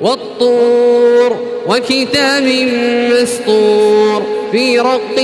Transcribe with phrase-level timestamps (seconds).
[0.00, 2.42] والطور وكتاب
[3.12, 4.22] مسطور
[4.52, 5.18] في رق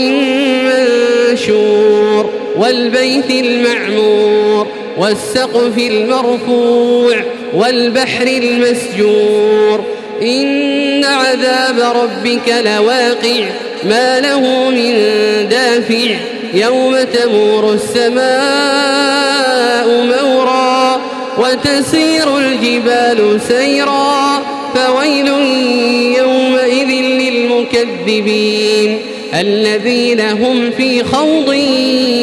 [0.64, 4.66] منشور والبيت المعمور
[4.98, 7.16] والسقف المرفوع
[7.54, 9.84] والبحر المسجور
[10.22, 13.48] إن عذاب ربك لواقع
[13.84, 14.94] ما له من
[15.48, 16.16] دافع
[16.54, 19.28] يوم تمور السماء
[19.88, 20.27] مورا
[21.38, 24.42] وتسير الجبال سيرا
[24.74, 25.28] فويل
[26.18, 26.88] يومئذ
[27.20, 28.98] للمكذبين.
[29.34, 31.52] الذين هم في خوض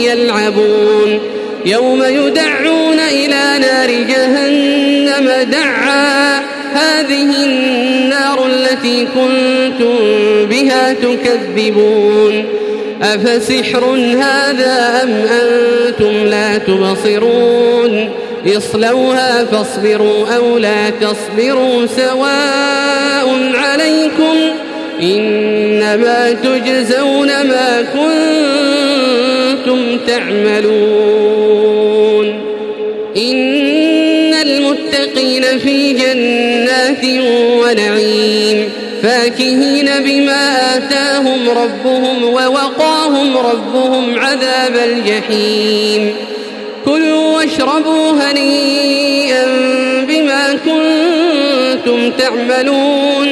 [0.09, 1.19] يلعبون.
[1.65, 6.39] يوم يدعون إلى نار جهنم دعا.
[6.73, 9.95] هذه النار التي كنتم
[10.49, 12.45] بها تكذبون.
[13.01, 13.85] أفسحر
[14.21, 18.09] هذا أم أنتم لا تبصرون؟
[18.47, 24.35] اصلوها فاصبروا أو لا تصبروا سواء عليكم
[25.01, 28.19] إنما تجزون ما كنتم
[30.07, 31.45] تعملون
[33.17, 37.05] إن المتقين في جنات
[37.63, 38.69] ونعيم
[39.03, 46.15] فاكهين بما آتاهم ربهم ووقاهم ربهم عذاب الجحيم
[47.45, 49.45] واشربوا هنيئا
[50.07, 53.27] بما كنتم تعملون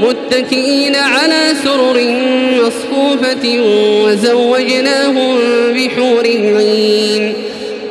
[0.00, 2.18] متكئين على سرر
[2.52, 3.60] مصفوفة
[4.04, 5.38] وزوجناهم
[5.74, 7.32] بحور عين.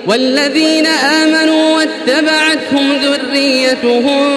[0.08, 4.28] والذين آمنوا واتبعتهم ذريتهم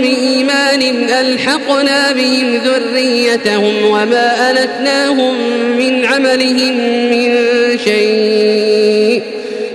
[0.00, 0.82] بإيمان
[1.20, 5.34] ألحقنا بهم ذريتهم وما ألتناهم
[5.78, 6.76] من عملهم
[7.10, 7.38] من
[7.84, 8.63] شيء.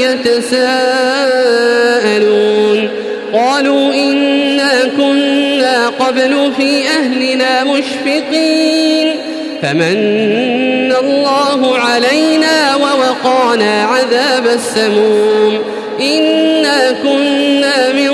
[0.00, 0.78] يتساءلون.
[3.32, 9.16] قالوا إنا كنا قبل في أهلنا مشفقين.
[9.62, 15.58] فمن الله علينا ووقانا عذاب السموم.
[16.00, 18.13] إنا كنا من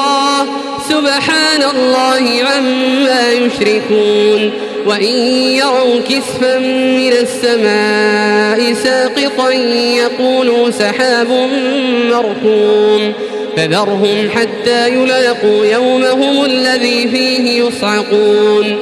[1.01, 4.51] سبحان الله عما يشركون
[4.85, 5.15] وإن
[5.57, 6.57] يروا كسفا
[6.97, 11.27] من السماء ساقطا يقولوا سحاب
[12.11, 13.13] مركوم
[13.57, 18.77] فذرهم حتى يلاقوا يومهم الذي فيه يصعقون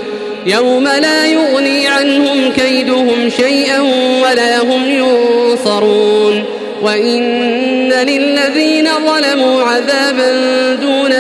[0.46, 3.80] يوم لا يغني عنهم كيدهم شيئا
[4.24, 6.44] ولا هم ينصرون
[6.82, 10.69] وإن للذين ظلموا عذابا